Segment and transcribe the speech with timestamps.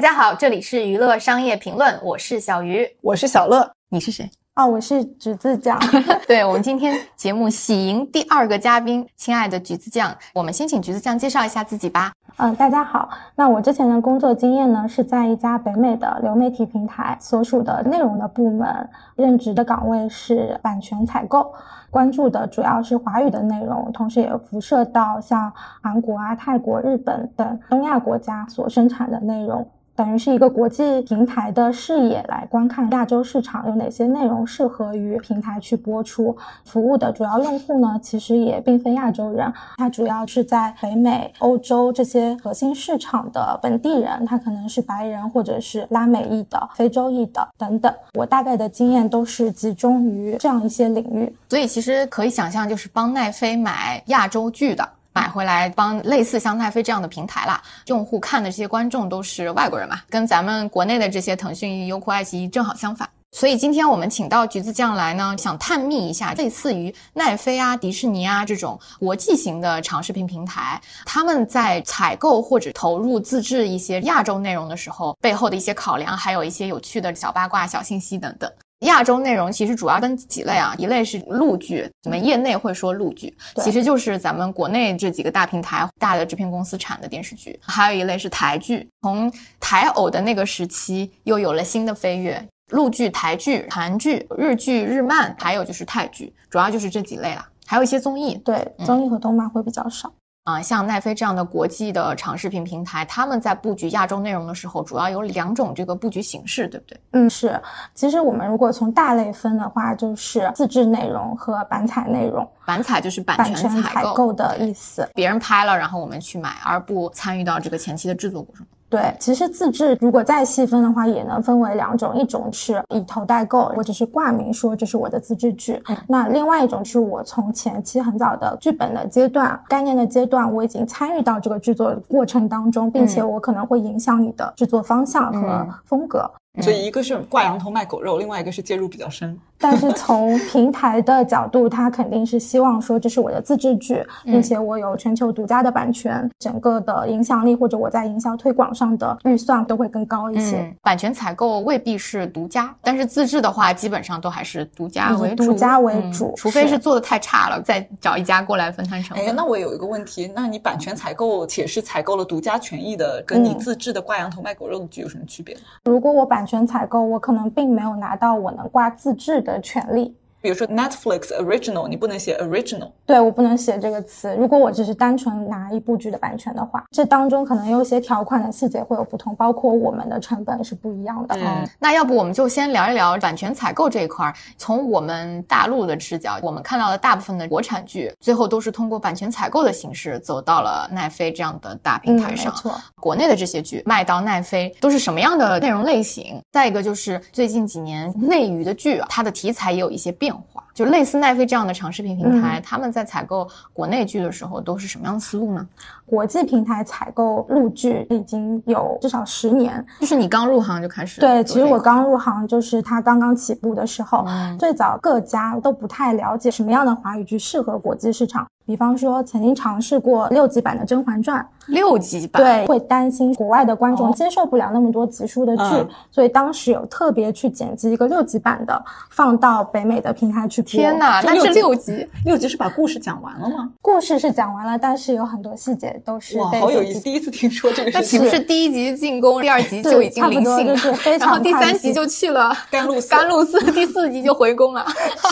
[0.00, 4.30] 大家好，这里是娱乐商业评论，我是小鱼，我是小乐，你是谁？
[4.54, 5.78] 哦，我是橘子酱。
[6.26, 12.12] 对我们今天节目喜迎第二个嘉宾，亲爱的橘子酱，我们先请橘子酱介绍一下自己吧。
[12.38, 13.10] 嗯，大家好。
[13.36, 21.52] 那我之前的工作经验呢，是在一家北美的流媒体平台所属的内容的部门，任职的岗位是版权采购，
[21.90, 29.68] 关注的主要是华语的内容，同时也辐射到像韩国啊、泰国、日本等东亚国家所生产的内容。
[29.96, 36.34] 等于是一个国际平台的视野来观看亚洲市场有哪些内容适合于平台去播出。
[36.64, 47.92] 服务的主要用户呢，其实也并非亚洲人，它主要是在北美、欧洲这些核心市场的本地人，他可能是白人或者是拉美裔的、非洲裔的等等。
[48.14, 54.88] 我大概的经验都是集中于这样一些领域，所以其实可以想象，就是帮奈飞买亚洲剧的。
[55.12, 63.08] 买回来帮类似像奈飞这样的平台啦，用户看的这些观众都是外国人嘛，跟咱们国内的这些腾讯、优酷、爱奇艺正好相反。
[63.32, 78.50] 所以今天我们请到橘子酱来呢，想探秘一下类似于奈飞啊、迪士尼啊这种国际型的长视频平台，他们在采购或者投入自制一些亚洲内容的时候，背后的一些考量，还有一些有趣的小八卦、小信息等等。
[78.80, 87.58] 亚洲内容其实主要分几类啊，一类是陆剧，我们业内会说陆剧，其实就是咱们国内这几个大平台、大的制片公司产的电视剧。
[87.62, 97.46] 还有一类是台剧，从台偶的那个时期又有了新的飞跃，陆剧、台剧、韩剧、日剧、日漫，还有就是泰剧，主要就是这几类啦。
[97.66, 100.10] 还有一些综艺，对，综艺和动漫会比较少。
[100.44, 107.00] 啊，像奈飞这样的国际的长视频平台，他们在布局亚洲内容的时候，主要有两种这个布局形式，对不对？
[107.12, 107.60] 嗯，是。
[107.94, 112.48] 其实我们如果从大类分的话，就是自制内容和版采内容。
[112.64, 118.66] 版采就是版权采购的意思，别人拍了，然后我们去买，而不参与到这个前期的制作过程。
[118.90, 125.80] 对，其实自制如果再细分的话，也能分为两种，一种是以头代购，我只是挂名说这是我的自制剧。
[126.08, 136.28] 那另外一种是我从前期很早的剧本的阶段、概念的阶段，我已经参与到这个制作过程当中，并且我可能会影响你的制作方向和风格。
[136.60, 139.38] 所以一个是挂羊头卖狗肉，另外一个是介入比较深。
[139.62, 150.74] 但是从平台的角度，他肯定是希望说这是我的自制剧，并且我有全球独家的版权，整个的影响力或者我在营销推广上的预算都会更高一些。
[150.82, 155.44] 版权采购未必是独家，但是自制的话，基本上都还是独家为主。
[155.44, 159.26] 独家为主，除非是做的太差了，再找一家过来分摊成本。
[159.26, 165.54] 哎，那我有一个问题，那你版权采购且是采购了独家权益的，跟你自制的挂羊头卖狗肉的剧有什么区别？
[165.84, 170.16] 如果我版权采购，我可能并没有拿到我能挂自制的权利。
[170.40, 174.34] 比如说 Netflix original，你不能写 original，对我不能写这个词。
[174.38, 181.36] 如果我只是单纯拿一部剧的版权的话，这当中可能有些条款的细节会有不同，包括我们的成本是不一样的。
[181.36, 184.34] 嗯，那要不我们就先聊一聊版权采购这一块儿。
[184.56, 192.52] 从我们大陆的视角，我们看到的大部分的国产剧，最后都是通过版权采购的形式走到了奈飞这样的大平台上。
[192.52, 196.40] 没错，国内的这些剧卖到奈飞都是什么样的内容类型？
[196.50, 200.64] 再一个就是最近几年内娱的剧啊，它的题材也有一些变化。
[200.72, 205.66] 就类似奈飞这样的长视频平台，他们在采购国内剧的时候都是什么样的思路呢？
[206.10, 211.20] 国际平台采购录剧已经有至少十年，就是你刚入行就开始。
[211.20, 214.26] 对，其实我刚入行就是它刚刚起步的时候，
[214.58, 218.44] 最早各家都不太了解什么样的华语剧适合国际市场。
[218.66, 230.70] 比方说，曾经尝试过六集版的《甄嬛传》，六集版对，会担心国外的观众接受不了那么多集数的剧，所以当时有特别去剪辑一个六集版的，放到北美的平台去播。
[230.70, 233.70] 天哪，那是六集，六集是把故事讲完了吗？
[233.82, 237.90] 故事是讲完了，但是有很多细节都是哇，好有意思，第一次听说这个。
[237.94, 244.86] 那岂不是第一集进宫，第二集就已经临幸了，然后第三集就去了甘露寺， 甘露寺，第四集就回宫了。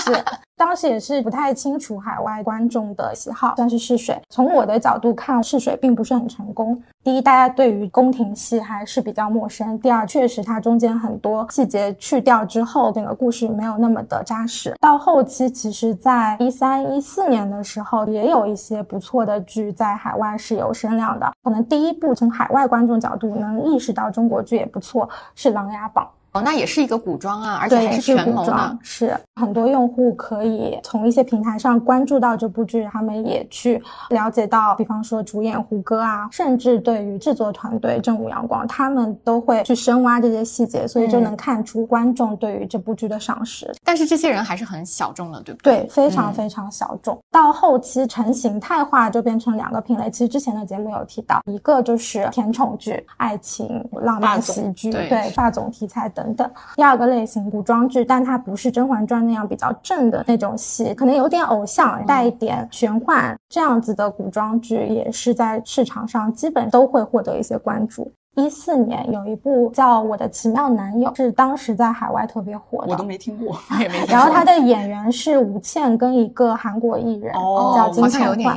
[0.04, 0.24] 是。
[0.58, 4.20] 当时也是不太清楚海外观众的喜好，算是试水。
[4.28, 6.82] 从我的角度看，试水并不是很成功。
[7.04, 14.74] 第一，大家对于宫廷戏还是比较陌生；第二，确实它中间很多细节去掉之后，整个故事没有那么的扎实。
[14.80, 21.32] 到后期，其实在一三一四年的时候，也有一些不错的剧在海外是有声量的。
[21.44, 26.04] 可能第一部从海外观众角度能意识到中国剧也不错，是《琅琊榜》。
[26.32, 28.78] 哦，那也是一个古装啊，而且，还是全古装，。
[28.82, 43.74] 是很多用户可以从一些平台上关注到这部剧，他们也去了解到，比方说主演胡歌啊，甚至对于制作团队正午阳光，他们都会去深挖这些细节，所以就嗯能看出观众对于这部剧的赏识。
[43.82, 45.78] 但是这些人还是很小众的，对不对？
[45.78, 47.18] 对，非常嗯非常小众。
[47.30, 50.10] 到后期成形态化，就变成两个品类。
[50.10, 56.50] 其实之前的节目有提到，一个就是甜宠剧、爱情、浪漫喜剧，对对霸总题材等等。
[56.74, 68.10] 第二个类型古装剧，但它不是《甄嬛传》那样比较正的那种戏，可能有点偶像，带一点玄幻这样子的古装剧，也是在市场上基本都会获得一些关注。
[68.34, 73.56] 一四年有一部叫《我的奇妙男友》，是当时在海外特别火的，我都没听过。
[73.70, 78.56] 我 也没听然后过他的演员是吴倩跟一个韩国艺人，哦叫金好像有晨焕。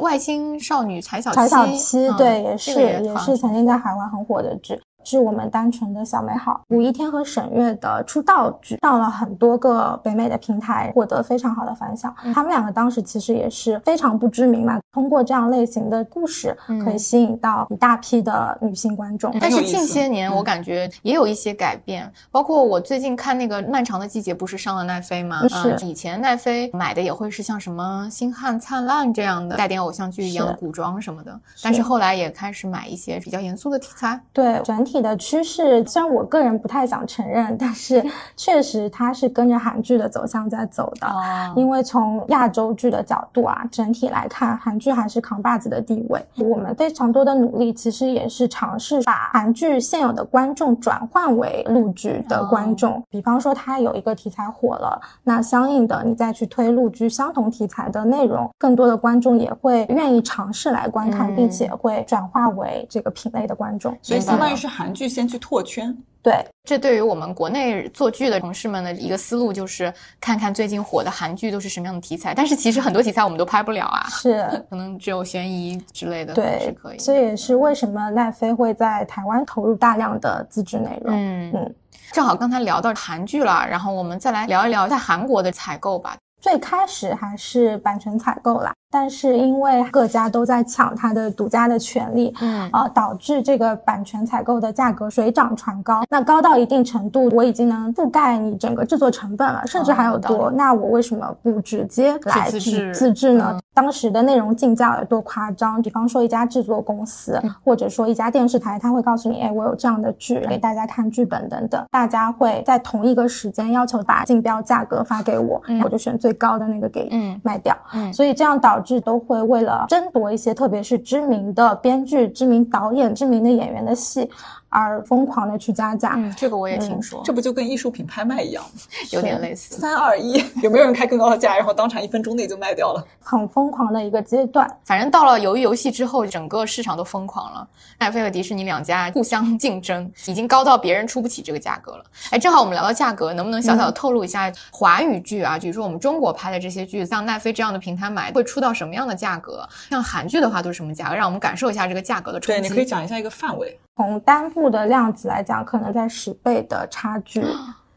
[0.00, 4.80] 外星少女柴小柴小七，嗯对，也这是也是曾经在海外很火的剧。
[5.04, 12.14] 是我们单纯的小美好，五一天和沈月的出道剧上了很多个北美的平台，获得非常好的反响。
[12.24, 19.36] 嗯他们两个当时其实也是非常不知名嘛，通过这样类型的故事，嗯可以吸引到一大批的女性观众。
[19.40, 25.46] 但是近些年，嗯我感觉也有一些改变，包括我最近看那个《漫长的季节》，不是上了奈飞吗？
[25.48, 34.20] 是嗯以前奈飞买的也会是像什么《星汉灿烂》这样的带点偶像剧一样的古装什么的，但是后来也开始买一些比较严肃的题材。
[34.32, 38.02] 对整体的趋势，虽然我个人不太想承认，但是
[38.34, 41.06] 确实它是跟着韩剧的走向在走的。
[41.06, 46.24] 哦因为从亚洲剧的角度啊，整体来看，韩剧还是扛把子的地位。
[46.38, 53.02] 我们非常多的努力，其实也是尝试把韩剧现有的观众转换为陆剧的观众。
[53.10, 63.94] 比方说，它有一个题材火了，那相应的你再去推陆剧相同题材的内容，更多的观众也会愿意尝试来观看，嗯并且会转化为这个品类的观众。
[64.00, 72.34] 所以相当于是韩剧先去拓圈，对，这对于我们国内做剧的同事们的一个思路，就是看看最近火的韩剧都是什么样的题材。
[72.34, 74.46] 但是其实很多题材我们都拍不了啊，是。
[74.70, 76.98] 可能只有悬疑之类的对是对可以，。
[76.98, 81.14] 这也是为什么奈飞会在台湾投入大量的自制内容。
[81.14, 81.74] 嗯嗯
[82.12, 86.16] 正好刚才聊到韩剧了，然后我们再来聊一聊在韩国的采购吧。
[86.40, 96.02] 最开始还是版权采购啦，但是因为各家都在抢它的独家的权利，嗯呃，导致这个版权采购的价格水涨船高。
[96.10, 100.50] 那高到一定程度，我已经能覆盖你整个制作成本了，甚至还有多。
[100.50, 103.52] 那我为什么不直接来自制自制呢？
[103.54, 105.80] 嗯当时的内容竞价有多夸张？
[105.80, 117.74] 比方说一家制作公司，嗯或者说一家电视台，他会告诉你，哎，我有这样的剧给大家看剧本等等，大家会在同一个时间要求把竞标价格发给我，嗯我就选最高的那个给嗯卖掉。
[117.94, 124.28] 嗯所以这样导致都会为了争夺一些，特别是知名的编剧、知名导演、知名的演员的戏，
[124.70, 126.14] 而疯狂的去加价。
[126.16, 128.70] 嗯，这个我也听说，这不就跟艺术品拍卖一样吗？
[129.12, 129.74] 有点类似。
[129.74, 133.06] 三二一，有没有人开更高的价，然后当场一分钟内就卖掉了？
[133.22, 134.66] 很疯狂的一个阶段。
[134.84, 137.68] 反正到了鱿鱼游戏之后，整个市场都疯狂了。
[137.98, 142.04] 奈飞和迪士尼两家互相竞争，已经高到别人出不起这个价格了。
[142.30, 149.68] 哎，正好我们聊到价格，能不能小小的透露一下华语剧啊，比如说我们中国拍的这些剧，像奈飞这样的平台买会出到什么样的价格？
[149.90, 151.16] 像韩剧的话都是什么价格？
[151.16, 153.78] 让我们感受一下这个价格的冲对，你可以讲一下一个范围。
[154.00, 157.44] 从单部的量级来讲，可能在十倍的差距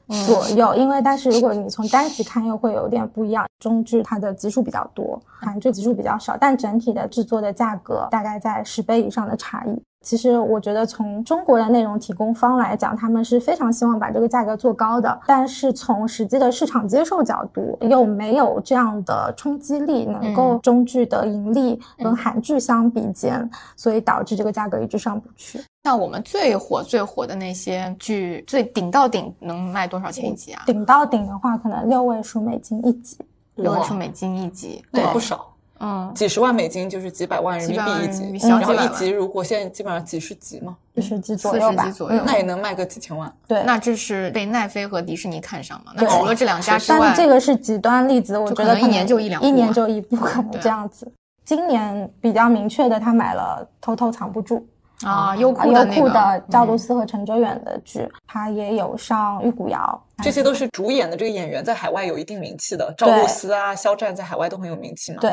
[0.09, 0.75] 嗯左右。
[0.75, 3.47] 因为但是如果你从单集看，又会有点不一样。
[3.63, 9.81] 中剧它的集数比较多，韩剧集数比较少，但整体的制作的价格大概在十倍以上的差异。
[10.01, 25.63] 其实我觉得从中国的内容提供方来讲，他们是非常希望把这个价格做高的，但是从实际的市场接受角度，又没有这样的冲击力，能够中剧的盈利跟韩剧相比肩，所以导致这个价格一直上不去。
[25.85, 30.63] 像我们最火最火的那些剧，最顶到顶能卖多少钱一集啊？
[30.65, 33.17] 顶到顶的话，可能六位数美金一集。
[33.55, 33.83] 六位哇。
[33.83, 35.03] 数美金一集，对。
[35.13, 38.07] 不少，嗯，几十万美金就是几百万人民币一
[38.39, 42.19] 集然后一集如果现在基本上几十集嘛，四十集左右吧，十集左右。
[42.19, 43.31] 嗯那也能卖个几千万。
[43.47, 43.63] 对。
[43.63, 45.91] 那这是被奈飞和迪士尼看上嘛？
[45.95, 46.09] 那对。
[46.09, 51.11] 除了这两家之外，但是这个是极端例子，我觉得可能一年就一两部一年就一部，可能这样子。
[51.45, 54.55] 今年比较明确的，他买了《偷偷藏不住》
[55.03, 65.31] 啊，优啊优酷的那个酷的赵露嗯思和陈哲远的剧，他也有上《玉骨遥》，这些都是主演的这个演员在海外有一定名气的，赵露思啊、肖战在海外都很有名气嘛。，对，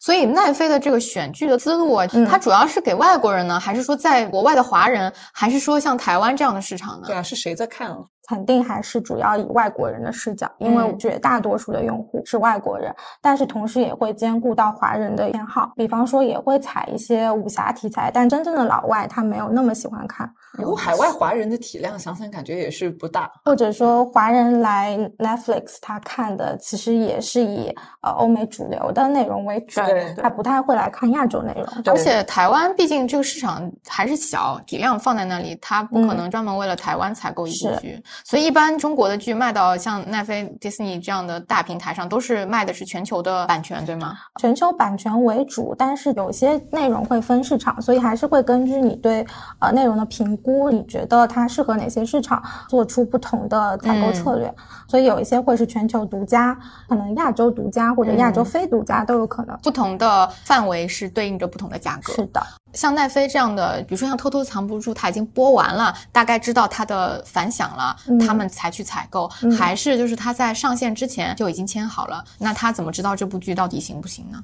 [0.00, 7.16] 所以奈飞的这个选剧的思路啊，嗯它主要是给外国人呢，还是说在国外的华人，还是说像台湾这样的市场呢对？
[7.16, 7.98] 啊，是谁在看啊？
[8.28, 20.30] 肯定还是主要以外国人的视角，因为绝大多数的用户是外国人，但是同时也会兼顾到华人的偏好，比方说也会采一些武侠题材，但真正的老外他没有那么喜欢看。
[20.54, 29.80] 不过海外华人的体量想想感觉也是不大，或者说华人来 Netflix 他看的其实也是以呃欧美主流的内容为主，
[30.20, 31.66] 他不太会来看亚洲内容。
[31.86, 44.16] 而且台湾毕竟这个市场还是小，体量放在那里，他不可能专门为了台湾采购一部剧，所以一般中国的剧卖到像奈飞、迪士尼这样的大平台上，都是卖的是全球的版权，对吗？
[44.40, 49.26] 全球版权为主，但是有些内容会分市场，所以还是会根据你对
[49.58, 54.52] 呃内容的评估，你觉得它适合哪些市场，做出不同的采购策略。
[54.88, 56.56] 所以有一些会是全球独家，
[56.88, 59.56] 可能亚洲独家或者亚洲非独家都有可能。
[59.62, 62.12] 不同的范围是对应着不同的价格。
[62.12, 62.40] 是的。
[62.76, 69.26] 像奈飞这样的，比如说像《偷偷藏不住》，它已经播完了，大概知道它的反响了，他们才去采购，
[69.58, 72.22] 还是就是他在上线之前就已经签好了？
[72.38, 74.38] 那他怎么知道这部剧到底行不行呢？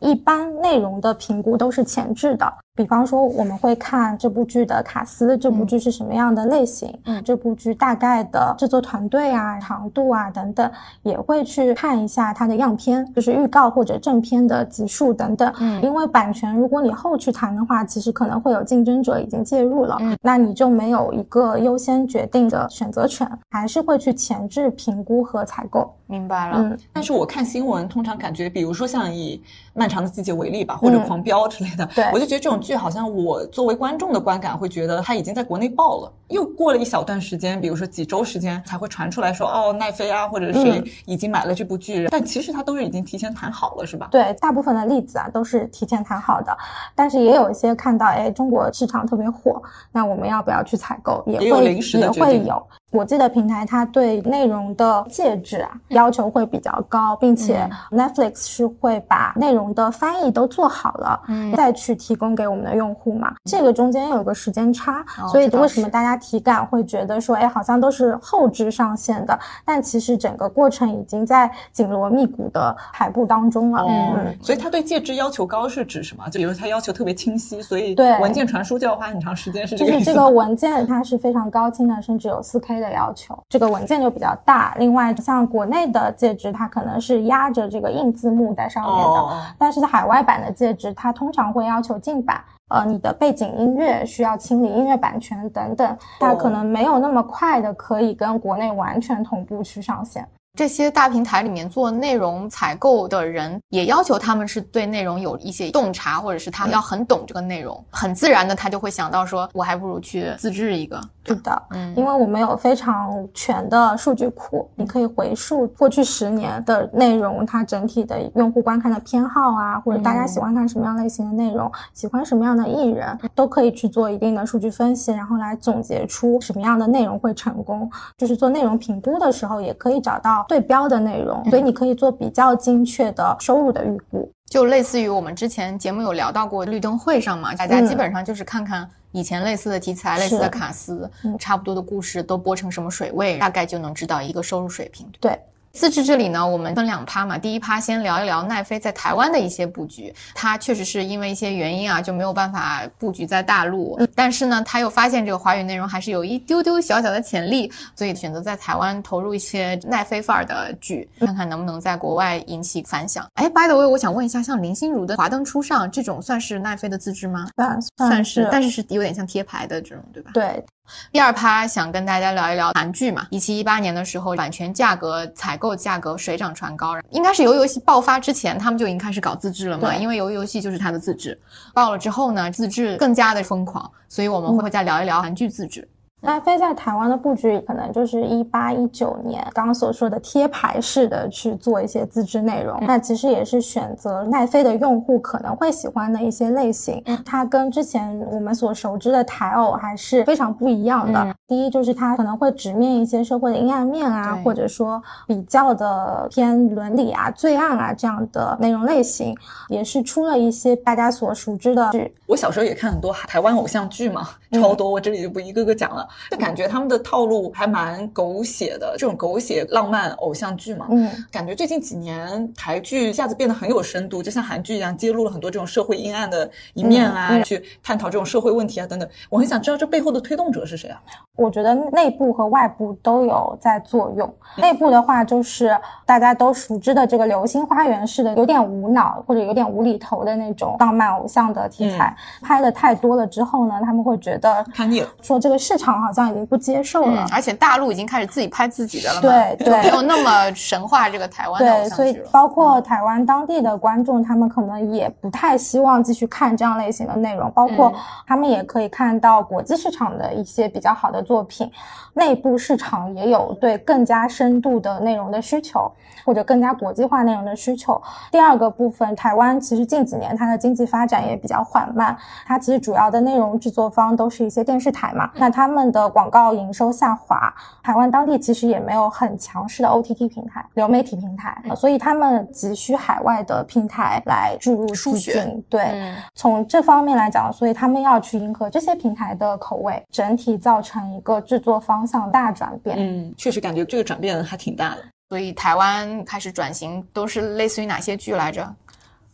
[0.00, 10.70] 一般内容的评估都是前置的，比方说我们会看这部剧的卡司，这部剧是什么样的类型，嗯，这部剧大概的制作团队啊、长度啊等等，
[11.02, 25.92] 也会去看一下它的样片，就是预告或者正片的集数等等，嗯，因为版权如果你后去谈的话，其实可能会有竞争者已经介入了，嗯，那你就没有一个优先决定的选择权，还是会去前置评估和采购。
[26.06, 29.42] 明白了，嗯，但是我看新闻，通常感觉，比如说像以
[29.74, 44.08] 漫长的季节为例吧，或者狂飙之类的，对，我就觉得这种剧好像我作为观众的观感会觉得它已经在国内爆了，又过了一小段时间，比如说几周时间才会传出来说，哦，奈飞啊或者谁已经买了这部剧，但其实它都是已经提前谈好了，是吧？
[44.10, 46.54] 对，大部分的例子啊都是提前谈好的，
[46.94, 51.24] 但是也有一些看到，哎，中国市场特别火，那我们要不要去采购？
[51.26, 52.62] 也会也会有。
[52.90, 63.34] 我记得平台它对内容的介质啊要求会比较高，并且 Netflix 是会把内容的翻译都做好了，嗯，再去提供给我们的用户嘛。
[63.44, 69.38] 这个中间有个时间差，所以为什么大家体感会觉得说，哎，好像都是后置上线的？
[69.66, 73.84] 但其实整个过程已经在紧锣密鼓的排布当中了。
[73.86, 76.26] 嗯，所以它对介质要求高是指什么？
[76.30, 80.04] 就比如它要求特别清晰，所以对文件传输就要花很长时间，是这个意思。
[80.04, 82.42] 就是这个文件它是非常高清的，甚至有
[82.78, 82.88] 4K。
[82.88, 84.74] 的要求，这个文件就比较大。
[84.78, 92.40] 另外，像国内的介质，它可能是压着这个硬字幕在上面的，但是在海外版的介质，它通常会要求进版。
[92.68, 100.26] 呃，你的背景音乐需要清理音乐版权等等，它可能没有那么快的可以跟国内完全同步去上线。
[100.54, 111.00] 这些大平台里面做内容采购的人，也要求他们是对内容有一些洞察，或者是他要很懂这个内容，很自然的他就会想到说，我还不如去自制一个。
[111.22, 127.88] 对的，嗯，因为我们有非常全的数据库，你可以回溯过去十年的内容，它整体的用户观看的偏好啊，或者大家喜欢看什么样类型的内容，喜欢什么样的艺人，都可以去做一定的数据分析，然后来总结出什么样的内容会成功。
[128.16, 130.37] 就是做内容评估的时候，也可以找到。
[130.46, 145.10] 对标的内容，所以你可以做比较精确的收入的预估，就类似于我们之前节目有聊到过绿灯会上嘛，大家基本上就是看看以前类似的题材、类似的卡司，差不多的故事都播成什么水位，大概就能知道一个收入水平。
[145.20, 145.38] 对。
[145.78, 147.38] 自制这里呢，我们分两趴嘛。
[147.38, 150.12] 第一趴先聊一聊奈飞在台湾的一些布局。
[150.34, 153.96] 它确实是因为一些原因啊，就没有办法布局在大陆。
[154.12, 163.24] 但是呢，他又发现这个华语内容还是有一丢丢小小的潜力，所以选择在台湾投入一些奈飞范儿的剧，看看能不能在国外引起反响。
[163.34, 167.46] 哎，by the way，我想问一下，像林心如的《华灯初上》这种算是奈飞的自制吗？
[167.54, 170.32] 算算是，但是是有点像贴牌的这种，对吧？
[170.34, 170.64] 对。
[171.12, 181.38] 第二趴想跟大家聊一聊韩剧嘛，一七一八年的时候，版权价格、采购价格水涨船高，应该是游游戏爆发之前，他们就已经开始搞自制了嘛，因为游游戏就是它的自制，
[181.74, 185.86] 爆了之后呢，自制更加的疯狂，所以我们会再聊一聊韩剧自制。
[186.20, 197.02] 奈飞在台湾的布局可能就是一八一九年刚刚所说的贴牌式的去做一些自制内容，那其实也是选择奈飞的用户可能会喜欢的一些类型。
[197.24, 201.34] 它跟之前我们所熟知的台偶还是非常不一样的。
[201.46, 209.34] 第一就是它可能会直面一些社会的阴暗面啊，或者说比较的偏伦理啊、罪案啊这样的内容类型，
[209.68, 212.12] 也是出了一些大家所熟知的剧。
[212.26, 216.06] 我小时候也看很多台湾偶像剧嘛，超多，我这里就不一个个讲了。
[216.30, 220.86] 就感觉他们的套路还蛮狗血的，这种狗血浪漫偶像剧嘛。
[220.90, 229.08] 嗯，感觉最近几年台剧一下子变得很有深度，就像韩剧一样，揭露了很多这种社会阴暗的一面啊，嗯嗯去探讨这种社会问题啊等等。
[229.30, 231.00] 我很想知道这背后的推动者是谁啊？
[231.36, 234.32] 我觉得内部和外部都有在作用。
[234.56, 245.08] 内部的话，就是大家都熟知的这个《流星花园》式的有点无脑或者有点无厘头的那种浪漫偶像的题材，拍的太多了之后呢，他们会觉得看腻了。
[245.22, 247.24] 说这个市场好像已经不接受了。
[247.24, 252.18] 嗯，而且大陆已经开始自己拍自己的了嘛，对对就没有那么神话这个台湾的对，所以。
[252.30, 257.94] 包括台湾当地的观众，他们可能也不太希望继续看这样类型的内容，包括嗯
[258.26, 261.70] 他们也可以看到国际市场的一些比较好的作品，
[262.14, 265.90] 内部市场也有对更加深度的内容的需求，
[266.24, 268.00] 或者更加国际化内容的需求。
[268.30, 277.52] 第二个部分，台湾其实近几年它的经济发展也比较缓慢，它其实主要的内容制作方都是一些电视台嘛，那他们的广告营收下滑，
[277.82, 285.64] 台湾当地其实也没有很强势的 OTT 平台、流媒体平台，嗯所以他们急需海外的平台来注入资金。
[285.68, 292.96] 对，嗯从这方面来讲，所以他们要去迎合这些平台的口味，整体造成一个制作方向大转变。
[292.98, 295.02] 嗯，确实感觉这个转变还挺大的。
[295.28, 298.74] 所以台湾开始转型，都是类似于哪些剧来着？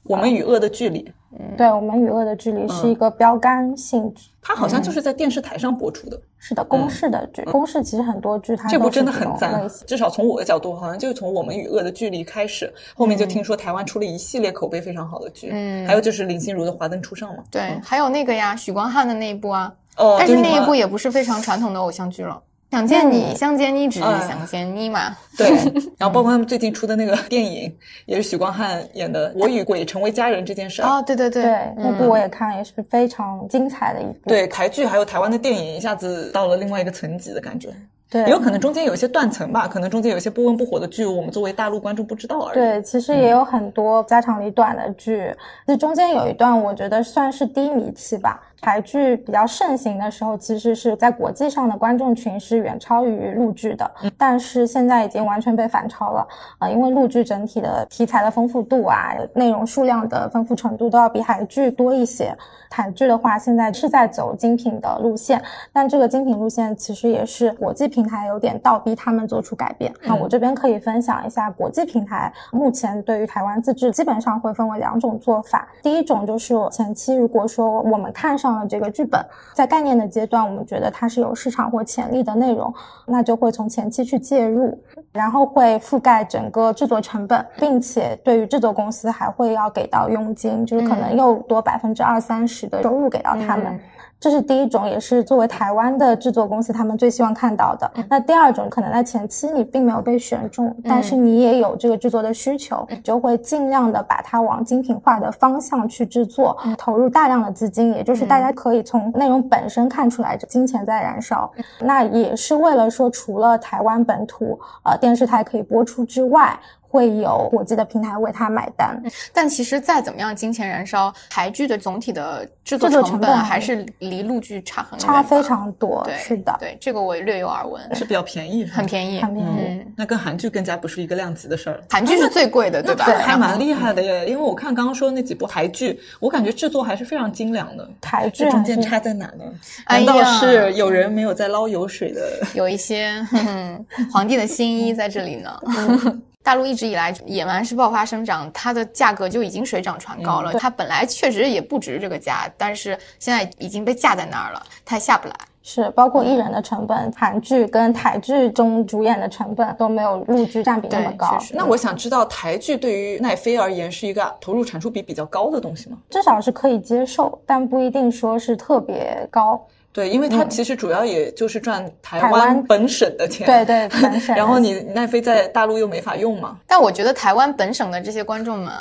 [0.03, 1.11] 我们与恶的距离，
[1.57, 4.29] 对我们与恶的距离是一个标杆性质。
[4.43, 6.21] 它好像就是在电视台上播出的。
[6.39, 15.87] 是的，公式的剧，公式其实很多剧它这部真的很赞，至少从我的角度，好像就是从《我们与恶的距离》开始，后面就听说台湾出了一系列口碑非常好的剧，嗯。
[15.87, 17.81] 还有就是林心如的《华灯初上》嘛，对，嗯。
[17.83, 22.39] 还有那个呀，许光汉的那一部啊，哦，但是那一部也不是非常传统的偶像剧了。
[22.71, 25.17] 想见你，嗯想见你，只哎想见你嘛。
[25.39, 25.49] 对，
[25.97, 27.73] 然后包括他们最近出的那个电影，
[28.07, 30.97] 也是许光汉演的《我与鬼成为家人》这件事啊。
[30.97, 34.29] 哦，对对对，对，那部嗯我也看了，也是非常精彩的一部。
[34.29, 37.69] 对台剧还有台湾的电影，一下子到了另外一个层级的感觉，
[38.11, 42.55] 对，也有可能中间有一些断层吧，可能中间有一些不温不火的剧，我们作为大陆观众不知道而已。
[42.55, 45.33] 对，其实也有很多家长里短的剧，
[45.65, 48.43] 这中间有一段我觉得算是低迷期吧。
[48.65, 62.35] 台剧比较盛行的时候，其实是在国际上的观众群是远超于陆剧的，但是现在已经完全被反超了啊、呃因为陆剧整体的题材的丰富度啊，内容数量的丰富程度都要比海剧多一些。
[62.71, 65.41] 台剧的话，现在是在走精品的路线，
[65.73, 69.95] 但这个精品路线其实也是国际平台有点倒逼他们做出改变。
[70.03, 75.69] 那我这边可以分享一下国际平台目前对于台湾自制基本上会分为两种做法。
[75.85, 82.73] 第一种就是前期如果说我们看上了这个剧本，在概念的阶段，我们觉得它是有市场或潜力的内容，
[83.07, 84.79] 那就会从前期去介入，
[85.13, 93.67] 然后会覆盖整个制作成本，并且对于制作公司还会要给到佣金，就是可能又多百分之二三十的收入给到他们。
[93.67, 93.81] 嗯
[94.25, 97.93] 这是第一种，也是作为台湾的制作公司他们最希望看到的。
[98.09, 111.53] 那第二种，可能在前期你并没有被选中，但是你也有这个制作的需求，就会尽量的把它往精品化的方向去制作，投入大量的资金，也就是大家可以从内容本身看出来，这金钱在燃烧。
[111.81, 116.59] 那也是为了说，除了台湾本土呃电视台可以播出之外。
[116.95, 119.03] 会有国际的平台为他买单，
[119.33, 126.05] 但其实再怎么样金钱燃烧，台剧的总体的制作制作成成本还是离陆剧差很差非常多。
[126.05, 131.83] 对，是的，对这个我略有耳闻，是比较便宜，很便宜，很便宜嗯，那跟韩剧更加不是一个量级的事儿。
[131.91, 133.07] 韩剧是最贵的，对吧？
[133.07, 137.91] 对还蛮厉害的耶，因为我看刚刚说那几部台剧，我感觉制作还是非常精良的。
[138.01, 139.45] 台剧中间差在哪呢？
[139.87, 142.21] 哎难道是有人没有在捞油水的？
[142.55, 145.51] 有一些哼哼皇帝的新衣在这里呢。
[146.45, 150.53] 大陆一直以来野蛮式爆发生长，它的价格就已经水涨船高了。
[150.53, 155.35] 嗯它本来确实也不值这个价，但是现在已经被架在那儿了，它下不来。
[155.67, 165.97] 是包括艺人的成本，韩剧跟台剧中主演的成本都没有陆剧占比那么高那我想知道，台剧对于奈飞而言是一个投入产出比比较高的东西吗？
[166.11, 169.59] 至少是可以接受，但不一定说是特别高。
[169.95, 173.47] 对，因为它其实主要也就是赚台湾本省的钱。
[173.47, 176.59] 对对本省 然后你奈飞在大陆又没法用嘛。
[176.67, 178.75] 但我觉得台湾本省的这些观众们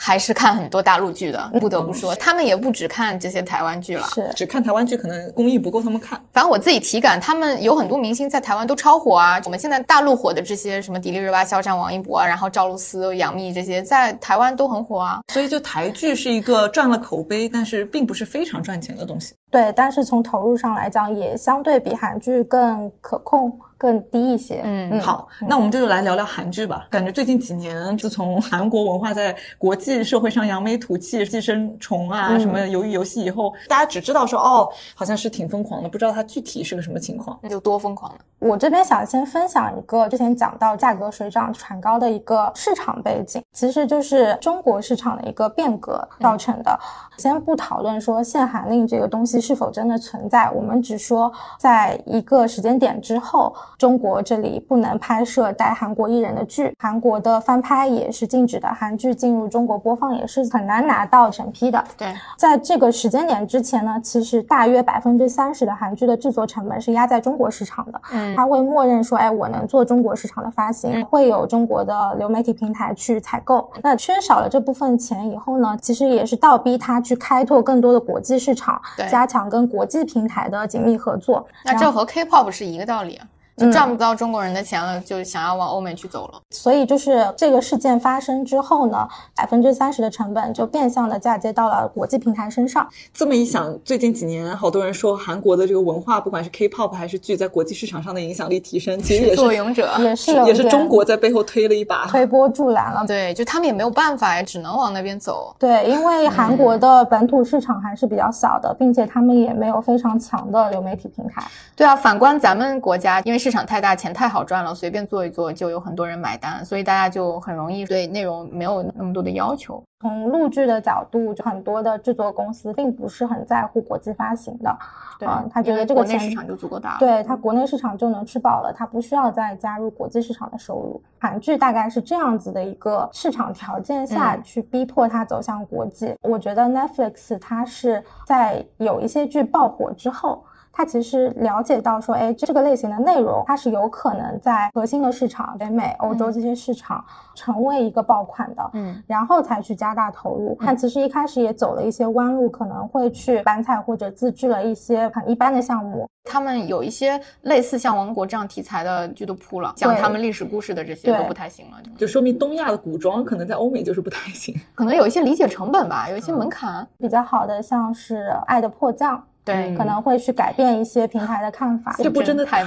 [0.00, 4.06] 还是看很多大陆剧的，不得不说， 他们也不只看这些台湾剧了。
[4.14, 6.18] 是只看台湾剧，可能工艺不够他们看。
[6.32, 9.40] 反正我自己体感，他们有很多明星在台湾都超火啊。
[9.44, 15.18] 我们现在大陆火的这些什么迪丽热巴、肖战、王一博啊，然后赵露思、杨幂这些，在台湾都很火啊。
[15.32, 19.34] 所以就台剧是一个赚了口碑，但是并不是非常赚钱的东西。
[19.50, 24.60] 对，但是从投入上来讲，也相对比韩剧更可控、更低一些。
[24.64, 26.86] 嗯好，那我们就来聊聊韩剧吧。
[26.90, 37.38] 感觉最近几年，自从韩国文化在国际社会上扬眉吐气，寄生虫啊，嗯什么鱿鱼游戏以后，大家只知道说哦，好像是挺疯狂的，不知道它具体是个什么情况。
[37.40, 38.18] 那就多疯狂了。
[38.40, 46.78] 我这边想先分享一个之前讲到价格水涨船高的一个市场背景，其实就是中国市场的一个变革造成的。
[47.16, 61.82] 先不讨论说限韩令这个东西是否真的存在，我们只说在一个时间点之后，中国这里不能拍摄带韩国艺人的剧，韩国的翻拍也是禁止的，韩剧进入中国播放也是很难拿到审批的。
[61.96, 68.00] 对，在这个时间点之前呢，其实大约百分之三十的韩剧的制作成本是压在中国市场的。
[68.12, 73.70] 嗯他会默认说，哎，我能做中国市场的发行，嗯会有中国的流媒体平台去采购。
[73.80, 81.46] 那缺少了这部分钱以后呢，其实也是倒逼他去开拓更多的国际市场对，加强跟国际平台的紧密合作。
[81.64, 83.26] 那这和 K-pop 是一个道理啊，
[83.58, 86.40] 就嗯赚不到中国人的钱了，就想要往欧美去走了。
[86.50, 92.88] 所以就是这个事件发生之后呢，百分之三十的成本就变相的嫁接到了国际平台身上。
[93.12, 102.06] 这么一想，最近几年好多人说韩国的这个文化，不管是 K-pop 还是剧，在国际市场上的影响力提升，其实也是作俑者，也是也是中国在背后推了一把。
[102.06, 103.04] 推波助澜了。
[103.06, 105.54] 对，就他们也没有办法，也只能往那边走。
[105.58, 111.42] 对，因为韩国的本土市场还是比较小的，并且他们也没有非常强的流媒体平台。
[111.74, 119.82] 对啊，反观咱们国家，因为市场太大，钱太好赚了，随便做一做就有很多人买单，所以大家就很容易对内容没有那么多的要求。
[120.00, 124.78] 从录制的角度，就很多的制作公司并不是很在乎国际发行的，
[125.18, 126.96] 对嗯，他觉得这个钱国内市场就足够大了。
[127.00, 131.02] 对他国内市场就能吃饱了，他不需要再加入国际市场的收入。
[131.18, 136.14] 韩剧大概是这样子的一个市场条件下嗯去逼迫它走向国际。
[136.20, 140.44] 我觉得 Netflix 它是在有一些剧爆火之后。
[140.78, 148.70] 它其实了解到说，哎，这个类型的内容，它是有可能在核心的市场，北美、欧洲这些市场成为一个爆款的。
[148.74, 150.56] 嗯，然后才去加大投入。
[150.64, 156.08] 但其实一开始也走了一些弯路，可能会去板彩或者自制了一些很一般的项目。
[156.22, 164.54] 他们有一些类似像《王国》这样题材的剧都铺了，讲他们历史故事的这些都不太行了，就说明东亚的古装可能在欧美就是不太行。
[164.76, 166.86] 可能有一些理解成本吧，有一些门槛。
[166.98, 169.16] 比较好的像是《爱的迫降》，
[169.52, 171.94] 对，可能会去改变一些平台的看法。
[171.98, 172.64] 这部真的太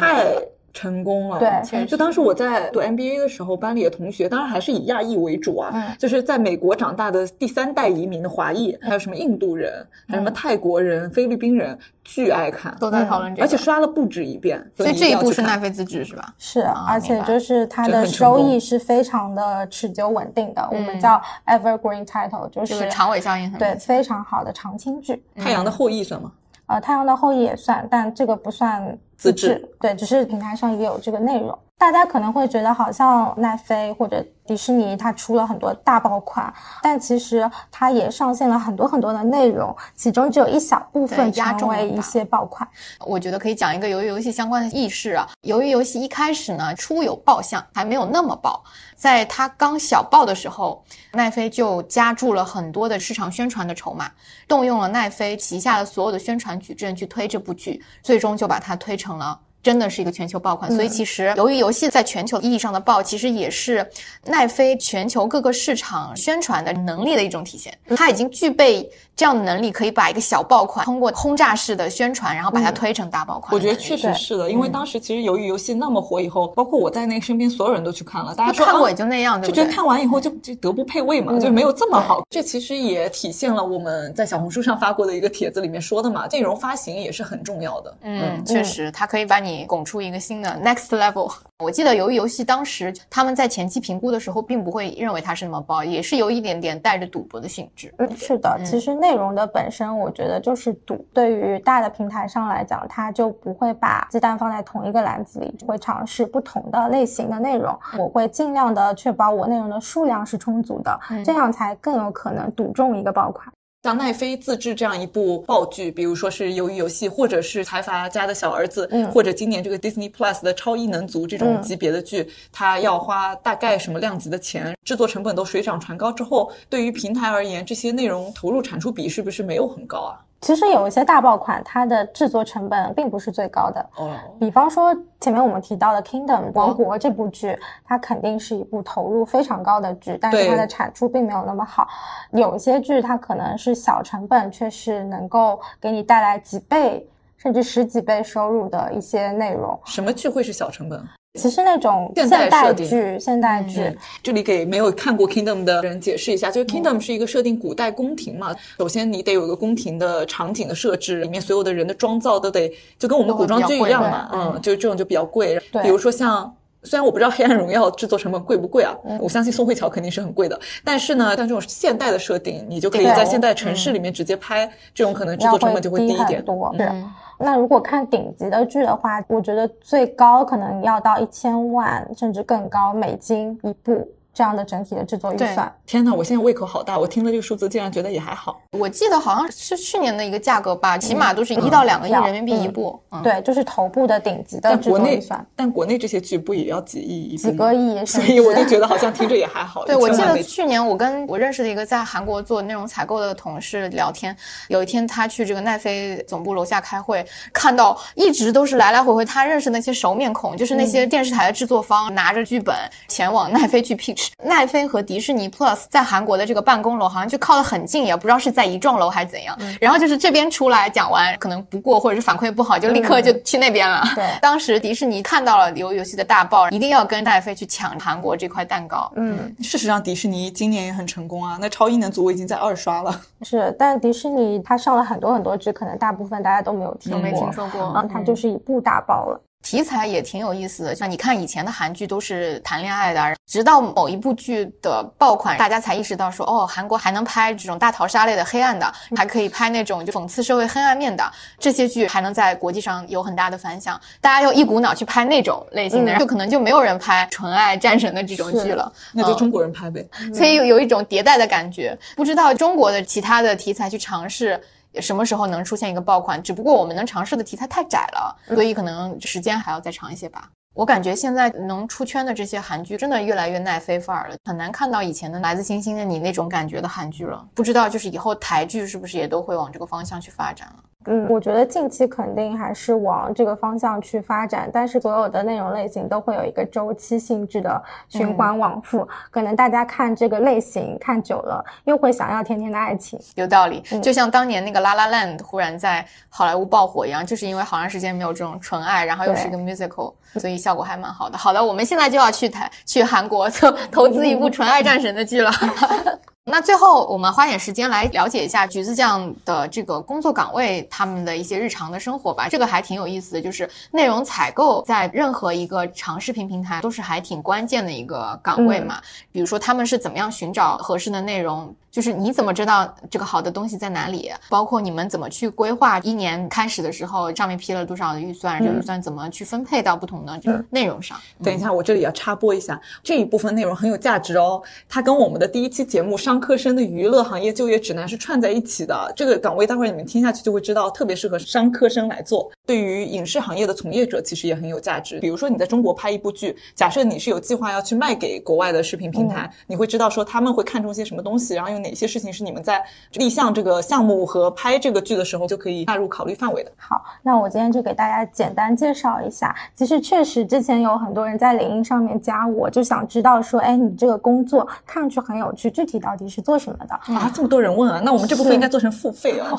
[0.74, 1.38] 成功了。
[1.38, 5.84] 对就当时我在读 MBA 的时候，班里的同学当然还是以亚裔为主啊，嗯。
[6.00, 14.66] 就是在美国长大的第三代移民的华裔，还有什么印度人，还有什么泰国人、菲律宾人，巨爱看，都在讨论这个，而且刷了不止一遍。
[14.78, 16.34] 所以这一部是奈飞自制是吧？
[16.38, 25.22] 是，啊而且就是它的收益是非常的持久稳定的，我们嗯叫 evergreen title，就就是是长尾效应很对非常好的长青剧。
[25.36, 26.32] 太阳的后裔算吗？
[26.72, 31.58] 呃，太阳的后裔也算，但这个不算自制，制对，只是平台上也有这个内容。
[31.82, 42.70] 大家可能会觉得好像奈飞或者迪士尼它出了很多大爆款，但其实它也上线了很多很多的内容，其中只有一小部分对压成为一些爆款。
[43.04, 45.28] 我觉得可以讲一个鱿鱼游戏相关的轶事啊。
[45.42, 48.64] 鱿鱼游戏一开始呢，初有爆相，还没有那么爆。
[48.96, 54.12] 在它刚小爆的时候，奈飞就加注了很多的市场宣传的筹码，
[54.48, 59.40] 动用了奈飞旗下的所有的宣传矩阵去推这部剧，最终就把它推成了。
[59.64, 63.88] 真的是一个全球爆款，所以其实由于游戏在全球意义上的爆，其实也是
[64.26, 67.78] 奈飞全球各个市场宣传的能力的一种体现。
[67.96, 73.54] 它已经具备这样的能力，可以把一个小爆款通过轰炸式的宣传，然后把它推成大爆款。
[73.54, 79.54] 我觉得确实是的，因为当时其实由于游戏那么火以后，包括我在内，身边所有人都去看了，大家说看过啊也就那样，对对？
[79.54, 82.24] 就觉得看完以后就 就德不配位嘛，嗯就是没有这么好。
[82.30, 87.96] 这其实也体现了我们在小红书上发过的一个帖子里面说的嘛，内容发行也是很重要的。
[88.02, 91.32] 嗯，确实，它可以把你拱出一个新的 next level。
[91.62, 97.94] 我记得鱿鱼游戏当时他们在前期评估的时候，并不会认为它是那么爆，也是有一点点带着赌博的性质。
[97.98, 101.06] 嗯，是的，其实内容的本身，我觉得就是赌。
[101.14, 107.78] 对于大的平台上来讲，它就不会把鸡蛋放在同一个篮子里，会尝试不同的类型的内容。
[107.98, 113.48] 我会尽量的确保我内容的数量是充足的，嗯这样才更有可能赌中一个爆款。
[113.84, 130.22] 像奈飞自制这样一部爆剧，比如说是《鱿鱼游戏》，或者是《财阀家的小儿子》嗯或者今年这个 Disney Plus 的《超异能族》这种嗯级别的剧，它要花大概什么量级的钱，制作成本都水涨船高之后，对于平台而言，这些内容投入产出比是不是没有很高啊？
[130.42, 133.90] 其实有一些大爆款，它的制作成本并不是最高的。
[133.96, 141.88] 哦，比方说前面我们提到的《Kingdom》王国这部剧，它肯定是一部投入非常高的剧，但是它的产出并没有那么好。
[142.32, 147.08] 有一些剧它可能是小成本，却是能够给你带来几倍。
[147.38, 149.76] 甚至十几倍收入的一些内容。
[149.86, 151.04] 什么剧会是小成本？
[151.36, 158.54] 其实那种现现代剧、现代剧，嗯，这里给没有看过 Kingdom 的人解释一下，就是 Kingdom 是一个设定古代宫廷嘛。
[158.78, 165.58] 首先你得有一个宫廷的场景的设置，里面所有的人的妆造都得就跟我们古装剧一样嘛，嗯，就这种就比较贵。
[165.72, 166.54] 对比如说像。
[166.84, 170.60] 虽然我不知道《黑暗荣耀》制作成本贵不贵啊，我相信宋慧乔肯定是很贵的。
[170.84, 176.46] 但是呢，像这种现代的设定，你就可以在现代城市里面直接拍，这种可能制作成本就会低一点很。
[176.46, 176.74] 多。
[176.78, 177.12] 是，嗯
[177.44, 185.74] 那如果看顶级的剧的话，我觉得最高可能要到一千万甚至更高美金一部这样的整体的制作预算。
[185.86, 186.98] 天哪，我现在胃口好大！
[187.00, 188.62] 我听了这个数字，竟然觉得也还好。
[188.72, 193.00] 我记得好像是去年的一个价格吧，起码都是一到两个亿人民币一部。
[193.12, 199.84] 嗯，对，就是头部的顶级的制但国内作预算，，但国内这些剧不也要几亿一部几个亿，所以我就觉得得好像听着也还好。
[199.86, 204.36] 对，我记1000万美得去年我跟我认识的一个在韩国做内容采购的同事聊天，
[204.68, 212.76] 有一天他去这个奈飞总部楼下开会，看到一直都是来来回回他认识那些熟面孔，就是那些电视台的制作方拿着剧本
[213.08, 214.21] 前往奈飞去 pitch。
[214.44, 219.58] 奈飞和迪士尼 Plus 在韩国的这个办公楼好像就靠得很近，也不知道是在一幢楼还是怎样。
[219.80, 224.04] 然后就是这边出来讲完，可能不过或者是反馈不好，就立刻就去那边了。
[224.16, 229.12] 对 当时迪士尼看到了游游戏的大爆，一定要跟奈飞去抢韩国这块蛋糕。
[229.16, 231.58] 嗯事实上，迪士尼今年也很成功啊。
[231.60, 233.22] 那超异能组我已经在二刷了。
[233.44, 239.42] 是，但迪士尼它上了很多很多剧，可能大部分大家都没有听过，没听说过嗯，它就是一部大爆了。
[239.62, 254.00] 题材也挺有意思的，像你看以前的韩剧都是谈恋爱的，直到某一部剧的爆款，大家才意识到说，哦，韩国还能拍这种大逃杀类的黑暗的，还可以拍那种就讽刺社会黑暗面的这些剧，还能在国际上有很大的反响。
[254.20, 258.92] 大家又一股脑去拍那种类型的，嗯就可能就没有人拍纯爱战神的这种剧了。
[259.14, 260.06] 嗯那就中国人拍呗。
[260.34, 261.98] 所以有有一种迭代的感觉。
[262.16, 264.60] 不知道中国的其他的题材去尝试。
[265.00, 266.42] 什么时候能出现一个爆款？
[266.42, 270.50] 只不过我们能尝试的题材太窄了，所以可能时间还要再长一些吧。
[270.74, 277.46] 我感觉现在能出圈的这些韩剧真的越来越耐飞范儿了，很难看到以前的《来自星星的你》那种感觉的韩剧了。
[277.54, 280.84] 不知道就是以后台剧是不是也都会往这个方向去发展了？
[281.06, 289.08] 嗯，我觉得近期肯定还是往这个方向去发展，但是所有的内容类型都会有一个周期性质的循环往复。
[289.30, 293.20] 可能大家看这个类型看久了，又会想要甜甜的爱情。
[293.36, 301.38] 有道理，嗯就像当年那个《La La Land》忽然在好莱坞爆火一样，就是因为好长时间没有这种纯爱，然后又是一个 musical，所以效果还蛮好的。
[301.38, 305.52] 好的，我们现在就要去台去韩国投投资一部纯爱战神的剧了。
[306.44, 312.50] 那最后，我们花点时间来了解一下橘子酱的这个工作岗位，他们的一些日常的生活吧。
[312.50, 319.00] 这个还挺有意思的，就是内容采购在任何一个长视频平台都是还挺关键的一个岗位嘛。
[319.32, 324.32] 比如说他们是怎么样寻找合适的内容，就是你怎么知道这个好的东西在哪里？
[324.50, 331.18] 包括你们怎么去规划一年开始的时候上面批了多少的预算，这个预算怎么去分配到不同的这个内容上？
[331.44, 334.62] 等一下，我这里要插播一下，这一部分内容很有价值哦。
[334.88, 339.12] 它跟我们的第一期节目《商科生的娱乐行业就业指南》是串在一起的。
[339.16, 342.50] 这个岗位待会儿你们听下去就会知道，特别适合商科生来做。
[342.66, 345.20] 对于影视行业的从业者，其实也很有价值。
[345.20, 356.72] 比如说你在中国拍一部剧，假设你是有计划要去卖给国外的视频平台，你会知道说他们会看中些什么东西，然后有哪些事情是你们在立项这个项目和拍这个剧的时候就可以纳入考虑范围的。
[356.78, 359.56] 好，那我今天就给大家简单介绍一下。
[359.76, 366.94] 其实确实之前有很多人在领英上面加我，就想知道说，哎，你这个工作看上去很有趣，具体到底是做什么的？
[367.16, 369.58] 啊，这么多人问啊，那我们这部分应该做成付费哦。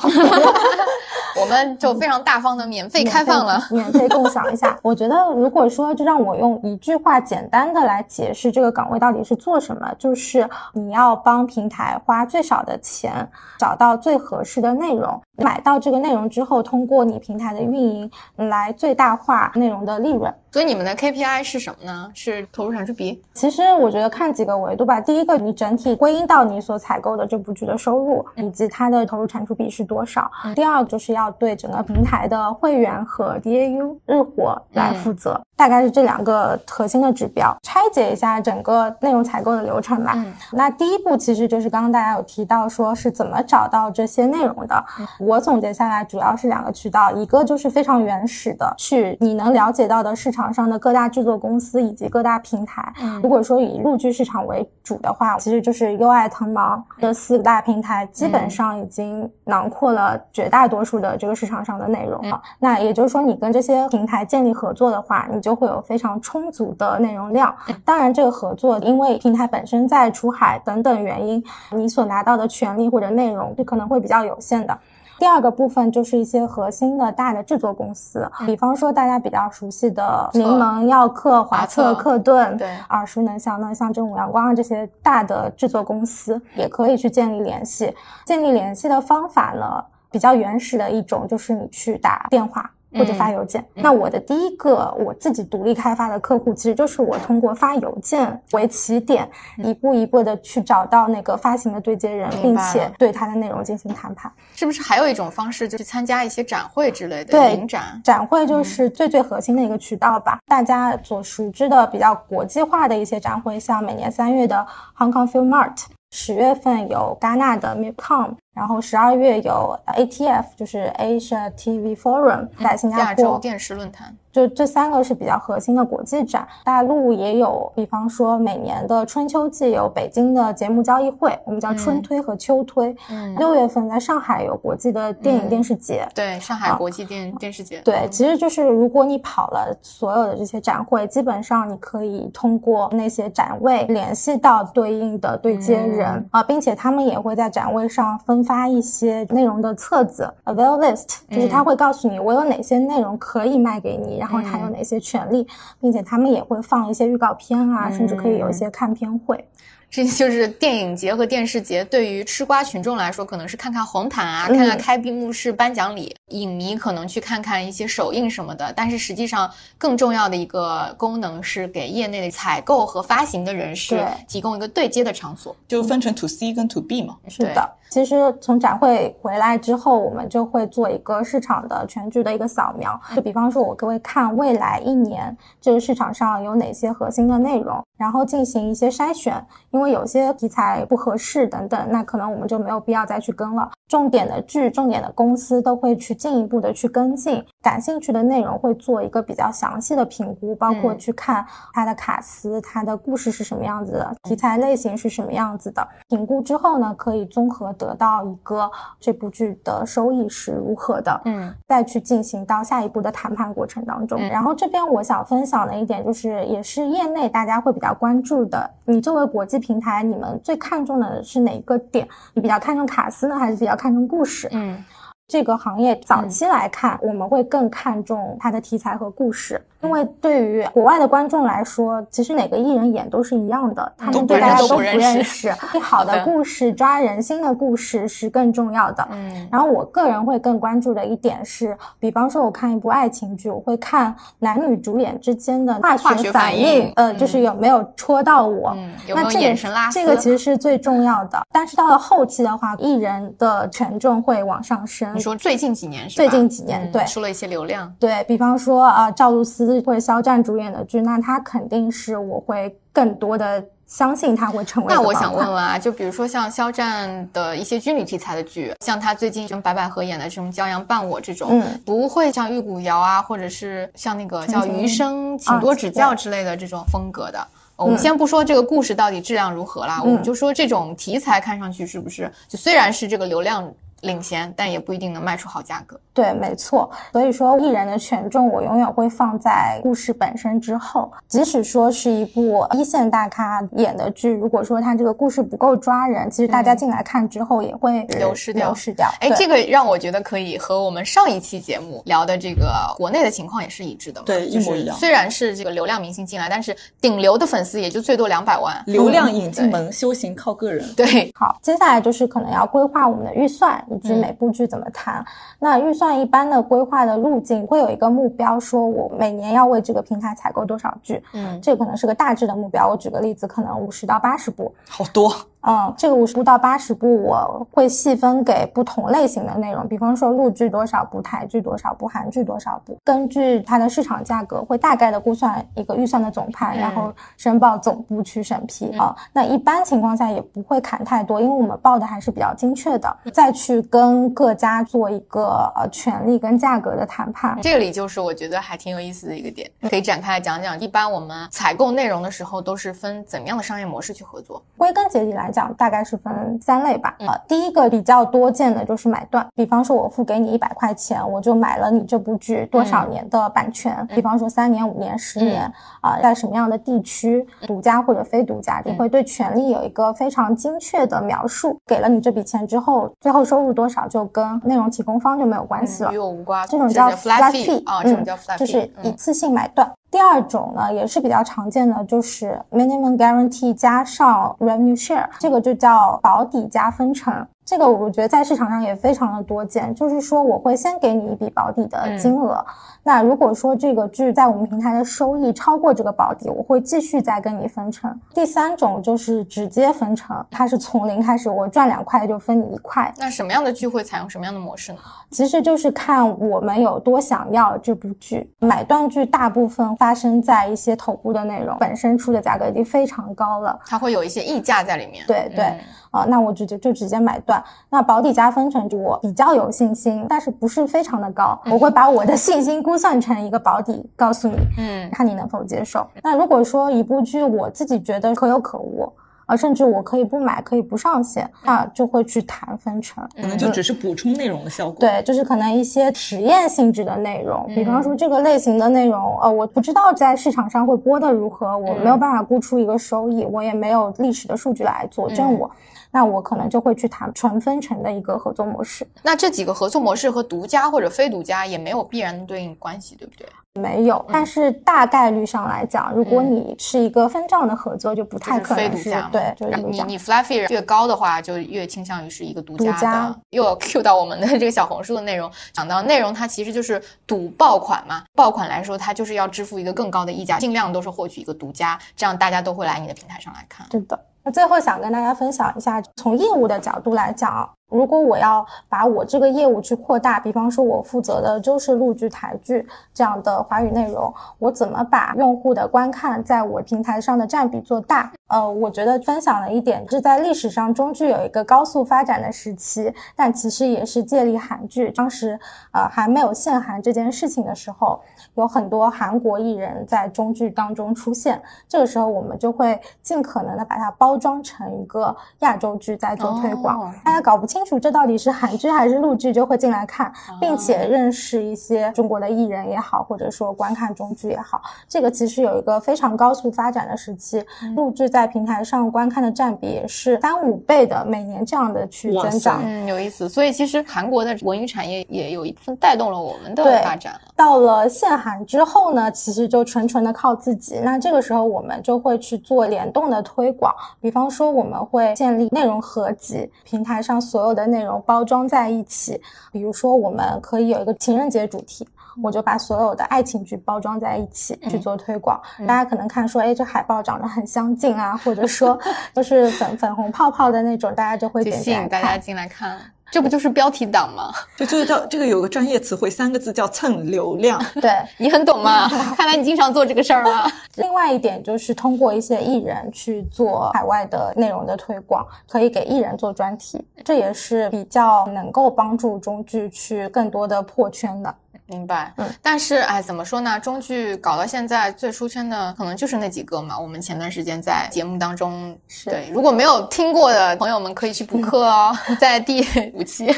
[1.41, 3.59] 我们就非常大方的免费开放了。
[3.71, 4.77] 免费共享一下。
[4.83, 20.31] 我觉得，如果说就让我用一句话简单的来解释这个岗位到底是做什么，就是你要帮平台花最少的钱，找到最合适的内容，买到这个内容之后，通过你平台的运营来最大化内容的利润。
[20.51, 22.11] 所以你们的 KPI 是什么呢？
[22.13, 23.19] 是投入产出比？
[23.33, 25.01] 其实我觉得看几个维度吧。
[25.01, 30.29] 第一个，你整体归因到你所采购的这部剧的收入以及它的投入产出比是多少。
[30.53, 37.55] 第二，就是要对整个平台的会员和 DAU 日活来负责，大概是这两个核心的指标。
[37.63, 40.13] 拆解一下整个内容采购的流程吧。
[40.15, 44.83] 嗯那第一步其实就是刚刚大家有提到说是怎么找到这些内容的。
[45.19, 52.93] 我总结下来主要是两个渠道，一个就是非常原始的，去你能了解到的市场上的各大制作公司以及各大平台。
[53.01, 62.41] 嗯如果说以陆剧市场为主的话，其实就是优爱、腾芒这四大平台，基本上已经囊括了绝大多数的这个市场上的内容了。
[62.59, 67.53] 那也就是说，你跟这些平台建立合作的话，你就会有非常充足的内容量。
[67.83, 74.75] 当然，这个合作因为平台本身在出海等等原因，你所拿到的权利或者内容是可能会比较有限的。
[75.19, 87.95] 第第二个部分就是一些核心的大的制作公司，比方说大家比较熟悉的柠檬、耀客、华策、克顿，对，耳熟能详的像正午阳光啊这些大的制作公司，也可以去建立联系。
[88.25, 92.69] 建立联系的方法呢，比较原始的一种就是你去打电话。
[92.93, 93.63] 或者发邮件。
[93.73, 104.31] 那我的第一个我自己独立开发的客户，其实就是我通过发邮件为起点，一步一步的去找到那个发行的对接人，并且对他的内容进行谈判。
[104.55, 107.31] 是不是还有一种方式，就是参加一些展会之类的？
[107.31, 108.01] 对，影展。
[108.03, 110.39] 展会就是最最核心的一个渠道吧。
[110.47, 114.65] 大家所熟知的比较国际化的一些展会，像每年三月的
[114.97, 118.35] Hong Kong Film Mart，十月份有戛纳的 MIPCOM。
[118.53, 123.03] 然后十二月有 ATF，就是 Asia TV Forum，在新加坡。
[123.03, 124.15] 亚洲电视论坛。
[124.31, 132.95] 就这三个是比较核心的国际展，大陆也有，比方说每年的春秋季有北京的节目交易会，我们叫春推和秋推。
[133.11, 136.07] 嗯，六月份在上海有国际的电影电视节。
[136.15, 137.79] 对，上海国际电电视节。
[137.81, 154.17] 对，其实就是如果你跑了所有的这些展会，基本上你可以通过那些展位联系到对应的对接人啊，并且他们也会在展位上分发一些内容的册子，avail list，就是他会告诉你我有哪些内容可以卖给你。
[154.19, 155.47] 然后他有哪些权利，
[155.79, 159.47] 并且他们也会放一些预告片啊，甚至可以有一些看片会。
[159.93, 168.73] 这 就是电影节和电视节对于吃瓜群众来说，可能是看看红毯啊，看看开闭幕式颁奖礼；影迷可能去看看一些首映什么的。
[168.75, 177.17] 但是实际上，更重要的一个功能是给业内的采购和发行的人士提供一个对接的场所，就分成 to C 跟 to B 嘛。
[177.27, 182.99] 是的，其实从展会回来之后，我们就会做一个市场的全局的一个扫描。
[183.15, 189.93] 就比方说，我各位看未来一年这个市场上有哪些核心的内容，然后进行一些筛选，因为。
[189.93, 193.69] 有些题材不合适等等，那可能我们就没有必要再去跟了。
[193.87, 205.87] 重点的剧、重点的公司都会去进一步的去跟进，感兴趣的内容会做一个比较详细的评估，包括去看它的卡司、它的故事是什么样子的，题材类型是什么样子的。
[206.09, 208.67] 评估之后呢，可以综合得到一个
[208.99, 214.19] 这部剧的收益是如何的，嗯，再去进行到下一步的谈判过程当中。
[214.19, 222.07] 然后这边我想分享的一点就是，也是业内大家会比较关注的，你作为国际平台，你们最看重的是哪一个点？
[222.33, 223.73] 你比较看重卡司呢，还是比较？
[223.75, 224.81] 看重故事，嗯，
[225.27, 229.59] 这个行业早期来看，我们会更看重它的题材和故事。
[229.83, 235.51] 因为对于国外的观众来说，其实哪个艺人演都是一样的，他们对大家都不认识。
[235.81, 239.05] 好的故事、抓人心的故事是更重要的。
[239.11, 248.73] 嗯，然后我个人会更关注的一点是，比方说我看一部爱情剧，我会看男女主演之间的化学反应，呃，就是有没有戳到我，
[249.05, 251.41] 有没有眼神拉这个其实是最重要的。
[251.51, 255.13] 但是到了后期的话，艺人的权重会往上升。
[255.13, 257.93] 你说最近几年是最近几年对，出了一些流量。
[257.99, 259.72] 对比方说啊，赵露思。
[259.81, 264.93] 会肖战主演的剧，那他肯定是我会更多的相信他会成为。
[264.93, 277.47] 那我想问问啊，就比如说像肖战的一些军旅题材的剧，像他最近跟白百合演的这种《骄阳伴我》这种，嗯，不会像玉骨遥啊，或者是像那个叫《余生，请多指教》之类的这种风格的。
[277.75, 283.71] 我们先不说这个故事到底质量如何啦，我们就说这种题材看上去是不是就虽然是这个流量。
[284.03, 285.99] 领先，但也不一定能卖出好价格。
[286.13, 286.89] 对，没错。
[287.11, 291.11] 所以说，艺人的权重我永远会放在故事本身之后。
[291.27, 298.67] 即使说是一部一线大咖演的剧，如果说他这个故事不够抓人，其实大家进来看之后也会流失掉。
[298.67, 299.09] 流失掉。
[299.21, 304.21] 哎，这个让我觉得可以和我们上一期节目聊的这个国内的情况也是一致的。
[304.21, 304.95] 对，一模一样。
[304.97, 308.83] 虽然是这个流量明星进来，但是顶流的粉丝也就最多两百万。
[308.85, 310.85] 流量引进门，修行靠个人。
[310.93, 311.31] 对。
[311.33, 313.83] 好，接下来就是可能要规划我们的预算。
[313.95, 315.23] 以及每部剧怎么谈？
[315.59, 321.23] 那预算一般的规划的路径会有一个目标，说我每年要为这个平台采购多少剧？
[321.33, 322.89] 嗯，这可能是个大致的目标。
[322.89, 325.33] 我举个例子，可能五十到八十部，好多。
[325.65, 339.15] 嗯，这个五十步到八十步，我会细分给不同类型的内容，比方说陆剧多少部，台剧多少部，韩剧多少部，根据它的市场价格，会大概的估算一个预算的总判，然后申报总部去审批啊。
[339.31, 347.57] 那一般情况下也不会砍太多，因为我们报的还是比较精确的，再去跟各家做一个呃权利跟价格的谈判。
[347.61, 350.77] 这里就是我觉得还挺有意思的一个点，可以展开来讲讲。
[350.77, 354.61] 一般我们采购内容的时候，都是分怎么样的商业模式去合作？
[354.75, 355.52] 归根结底来。
[355.53, 357.15] 讲，大概是分三类吧。
[357.19, 371.77] 呃，第一个比较多见的就是买断，比方说我付给你一百块钱，我就买了你这部剧多少年的版权，比方说三年、五年、十年，啊，在什么样的地区，独家或者非独家，你会对权利有一个非常精确的描述。
[371.85, 376.67] 给了你这笔钱之后，最后收入多少就跟内容提供方就没有关系了，与我无关。
[376.67, 379.89] 这种叫 flat fee 啊，这种叫 flat fee，就是一次性买断。
[380.13, 387.33] 第二种呢，也是比较常见的，就是 minimum guarantee 加上 revenue share，这个就叫保底加分成。
[387.65, 392.63] 这个我觉得在市场上也非常的多见，就是说我会先给你一笔保底的金额，
[393.03, 398.13] 那如果说这个剧在我们平台的收益超过这个保底，我会继续再跟你分成。
[398.33, 403.11] 第三种就是直接分成，它是从零开始，我赚两块就分你一块。
[403.17, 404.99] 那什么样的剧会采用什么样的模式呢？
[405.31, 408.53] 其实就是看我们有多想要这部剧。
[408.59, 415.25] 买断剧大部分发生在一些头部的内容本身出的价格已经非常高了，它会有一些溢价在里面。
[415.25, 415.73] 对对。
[416.13, 417.61] 啊，那我直接就直接买断。
[417.89, 421.59] 那保底加分成，我比较有信心，但是不是非常的高。
[421.65, 426.07] 我会把我的信心估算成一个保底，告诉你，嗯，看你能否接受。
[426.21, 429.11] 那如果说一部剧我自己觉得可有可无。
[429.45, 434.95] 啊，甚至我可以不买，可以不上线，那就会去谈分成，可能就只是补充内容的效果。
[435.01, 445.69] 对，就是可能一些实验性质的内容，比方说这个类型的内容，呃，我不知道在市场上会播的如何，我没有办法估出一个收益，我也没有历史的数据来佐证我，
[446.13, 449.05] 那我可能就会去谈纯分成的一个合作模式。
[449.23, 453.47] 那这几个合作模式和独家或者非独家也没有必然的对应关系，对不对？
[453.81, 463.35] 没有，但是大概率上来讲，如果你是一个分账的合作，就不太可能是对，就是你你 flat fee 越高的话，就越倾向于是一个独家的。
[463.49, 468.23] 又要 cue 到我们的这个小红书的内容，讲到内容，它其实就是赌爆款嘛。
[468.35, 473.87] 爆款来说，它就是要支付一个更高的溢价，尽量都是获取一个独家，这样大家都会来你的平台上来看。
[473.89, 474.19] 是的。
[474.43, 477.69] 那最后想跟大家分享一下，从业务的角度来讲。
[477.89, 488.31] 如果我要把我这个业务去扩大，比方说我负责的就是陆剧、台剧这样的华语内容，我怎么把用户的观看在我平台上的占比做大？
[488.47, 495.11] 呃，我觉得分享了一点是在历史上中剧有一个高速发展的时期，但其实也是借力韩剧。
[495.11, 495.59] 当时
[495.91, 498.19] 呃还没有限韩这件事情的时候，
[498.55, 507.82] 有很多韩国艺人在中剧当中出现，这个时候我们就会尽可能的把它包装成一个亚洲剧在做推广，大家搞不清。
[507.83, 514.81] 清楚这到底是韩剧还是陆剧，就会进来看，并且认识一些中国的艺人也好，或者说观看中剧也好。
[515.09, 517.61] 这个其实有一个非常高速发展的时期，
[517.93, 522.79] 陆剧在平台上观看的占比也是三五倍的，每年这样的去增长。
[522.85, 523.49] 嗯，有意思。
[523.49, 527.33] 所以其实韩国的文娱产业也有一部分带动了我们的发展。
[527.53, 531.01] 到了限韩之后呢，其实就纯纯的靠自己。
[531.03, 537.73] 那这个时候我们就会去做联动的推广，比方说我们会建立内容合集，平台上所有。
[537.73, 539.41] 的内容包装在一起，
[539.71, 542.07] 比如说我们可以有一个情人节主题，
[542.43, 545.59] 我就把所有的爱情剧包装在一起去做推广。
[545.87, 548.95] 大家可能看说，哎，这海报长得很相近啊，或者说
[549.33, 552.99] 都是粉粉红泡泡的那种，大家就会点吸引大家进来看。
[553.33, 554.53] 这不就是标题党吗？
[554.77, 557.83] 就这个叫这个有个专业词汇，三个字叫蹭流量。
[557.99, 559.09] 对你很懂吗？
[559.35, 560.71] 看来你经常做这个事儿啊。
[560.97, 571.55] 另外一点就是通过一些艺人去做海外的内容的推广，可以给艺人做专题，这也是比较能够帮助中剧去更多的破圈的。
[571.85, 573.79] 明白，嗯，但是哎，怎么说呢？
[573.79, 576.97] 中剧搞到现在最出圈的可能就是那几个嘛。
[576.97, 583.53] 我们前段时间在节目当中，对，如果没有听过的朋友们可以去补课哦，在第五期。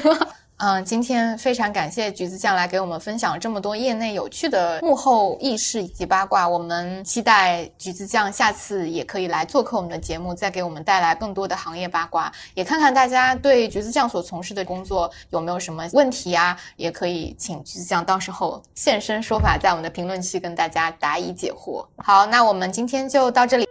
[0.58, 6.48] 嗯，今天非常感谢橘子酱来给我们分享这么多业内有趣的幕后轶事以及八卦。
[6.48, 16.58] 我们期待橘子酱下次也可以来做客我们的节目，再给我们带来更多的行业八卦，也看看大家对橘子酱所从事的工作有没有什么问题啊？
[16.78, 21.86] 也可以请橘子酱到时候现身说法，在我们的评论区跟大家答疑解惑。
[21.98, 23.68] 好，那我们今天就到这里。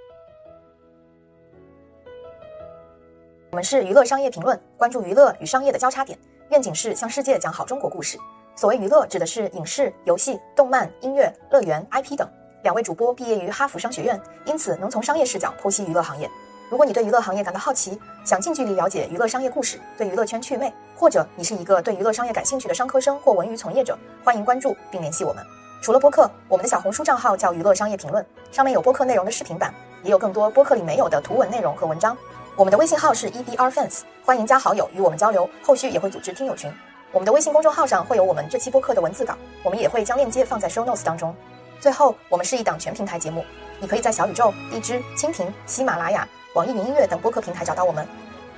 [3.53, 6.19] 我们是娱乐商业评论，关注娱乐与商业的交叉点。
[6.55, 8.17] 愿景是向世界讲好中国故事。
[8.55, 12.31] 所谓娱乐，指的是影视、游戏、动漫、音乐、乐园、IP 等。
[12.63, 16.31] 两位主播毕业于哈佛商学院，因此能从商业视角剖析娱乐行业。
[16.71, 25.45] 如果你对娱乐行业感到好奇，想近距离了解娱乐商业故事，对娱乐圈趣味，或者你是一个对娱乐商业感兴趣的商科生或文娱从业者，欢迎关注并联系我们。
[25.83, 29.75] 除了播客，我们的小红书账号叫娱乐商业评论，上面有播客内容的视频版，
[30.05, 32.17] 也有更多播客里没有的图文内容和文章。
[32.57, 35.51] 我们的微信号是 EBRFans，欢迎加好友与我们交流。
[35.61, 36.73] 后续也会组织听友群。
[37.11, 41.35] 我们的微信公众号上会有我们这期播客的文字稿，我们也会将链接放在 Show Notes 当中。
[41.81, 43.45] 最后，我们是一档全平台节目，
[43.81, 48.07] 你可以在小宇宙、荔枝、蜻蜓、喜马拉雅、网易云音乐等播客平台找到我们。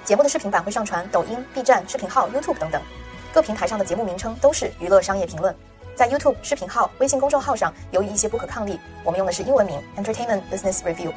[0.04, 2.82] 节目的视频版会上传抖音、B 站视频号、YouTube 等等，
[3.32, 5.56] 各平台上的节目名称都是娱乐商业评论。
[5.94, 11.14] 在 YouTube 视频号、微信公众号上，由于一些不可抗力，我们用的是英文名 Entertainment Business Review。